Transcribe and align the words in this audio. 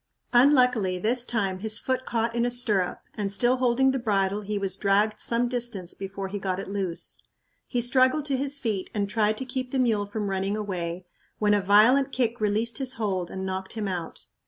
Unluckily, 0.33 0.97
this 0.97 1.27
time 1.27 1.59
his 1.59 1.77
foot 1.77 2.07
caught 2.07 2.33
in 2.33 2.43
a 2.43 2.49
stirrup 2.49 3.01
and, 3.13 3.31
still 3.31 3.57
holding 3.57 3.91
the 3.91 3.99
bridle, 3.99 4.41
he 4.41 4.57
was 4.57 4.75
dragged 4.75 5.21
some 5.21 5.47
distance 5.47 5.93
before 5.93 6.27
he 6.27 6.39
got 6.39 6.59
it 6.59 6.67
loose. 6.71 7.21
He 7.67 7.81
struggled 7.81 8.25
to 8.25 8.35
his 8.35 8.57
feet 8.57 8.89
and 8.95 9.07
tried 9.07 9.37
to 9.37 9.45
keep 9.45 9.69
the 9.69 9.77
mule 9.77 10.07
from 10.07 10.31
running 10.31 10.57
away, 10.57 11.05
when 11.37 11.53
a 11.53 11.61
violent 11.61 12.11
kick 12.11 12.41
released 12.41 12.79
his 12.79 12.93
hold 12.93 13.29
and 13.29 13.45
knocked 13.45 13.73
him 13.73 13.87
out. 13.87 14.25